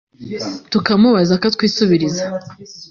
tukamubaza 0.71 1.31
akatwisubiriza 1.35 2.23